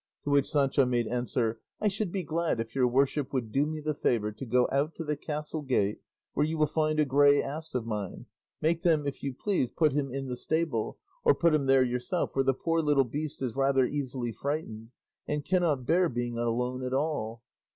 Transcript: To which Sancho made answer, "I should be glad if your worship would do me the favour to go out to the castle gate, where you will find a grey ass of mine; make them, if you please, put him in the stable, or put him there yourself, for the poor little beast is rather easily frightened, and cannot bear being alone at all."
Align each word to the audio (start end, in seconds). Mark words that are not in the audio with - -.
To 0.23 0.31
which 0.31 0.49
Sancho 0.49 0.83
made 0.83 1.05
answer, 1.05 1.59
"I 1.79 1.87
should 1.87 2.11
be 2.11 2.23
glad 2.23 2.59
if 2.59 2.73
your 2.73 2.87
worship 2.87 3.31
would 3.31 3.51
do 3.51 3.67
me 3.67 3.79
the 3.81 3.93
favour 3.93 4.31
to 4.31 4.45
go 4.47 4.67
out 4.71 4.95
to 4.95 5.03
the 5.03 5.15
castle 5.15 5.61
gate, 5.61 6.01
where 6.33 6.43
you 6.43 6.57
will 6.57 6.65
find 6.65 6.99
a 6.99 7.05
grey 7.05 7.39
ass 7.43 7.75
of 7.75 7.85
mine; 7.85 8.25
make 8.61 8.81
them, 8.81 9.05
if 9.05 9.21
you 9.21 9.31
please, 9.35 9.69
put 9.69 9.93
him 9.93 10.11
in 10.11 10.25
the 10.27 10.35
stable, 10.35 10.97
or 11.23 11.35
put 11.35 11.53
him 11.53 11.67
there 11.67 11.83
yourself, 11.85 12.33
for 12.33 12.41
the 12.41 12.51
poor 12.55 12.81
little 12.81 13.03
beast 13.03 13.43
is 13.43 13.55
rather 13.55 13.85
easily 13.85 14.31
frightened, 14.31 14.89
and 15.27 15.45
cannot 15.45 15.85
bear 15.85 16.09
being 16.09 16.35
alone 16.35 16.83
at 16.83 16.95
all." 16.95 17.43